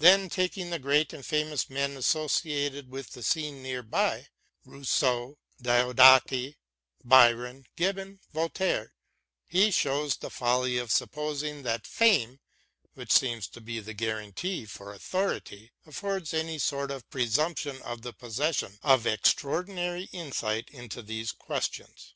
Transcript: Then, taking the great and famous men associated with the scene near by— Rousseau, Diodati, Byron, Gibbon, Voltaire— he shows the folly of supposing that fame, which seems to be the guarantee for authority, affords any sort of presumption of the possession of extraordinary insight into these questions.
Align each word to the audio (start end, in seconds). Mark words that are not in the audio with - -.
Then, 0.00 0.28
taking 0.28 0.68
the 0.68 0.78
great 0.78 1.14
and 1.14 1.24
famous 1.24 1.70
men 1.70 1.96
associated 1.96 2.90
with 2.90 3.12
the 3.12 3.22
scene 3.22 3.62
near 3.62 3.82
by— 3.82 4.26
Rousseau, 4.66 5.38
Diodati, 5.62 6.58
Byron, 7.02 7.64
Gibbon, 7.74 8.20
Voltaire— 8.34 8.92
he 9.56 9.70
shows 9.70 10.16
the 10.18 10.28
folly 10.28 10.76
of 10.76 10.92
supposing 10.92 11.62
that 11.62 11.86
fame, 11.86 12.38
which 12.92 13.10
seems 13.12 13.48
to 13.48 13.62
be 13.62 13.80
the 13.80 13.94
guarantee 13.94 14.66
for 14.66 14.92
authority, 14.92 15.72
affords 15.86 16.34
any 16.34 16.58
sort 16.58 16.90
of 16.90 17.08
presumption 17.08 17.80
of 17.80 18.02
the 18.02 18.12
possession 18.12 18.78
of 18.82 19.06
extraordinary 19.06 20.10
insight 20.12 20.68
into 20.68 21.00
these 21.00 21.32
questions. 21.32 22.14